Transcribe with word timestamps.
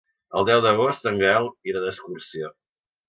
El 0.39 0.47
deu 0.49 0.61
d'agost 0.67 1.05
en 1.11 1.21
Gaël 1.25 1.49
irà 1.73 1.85
d'excursió. 1.85 2.51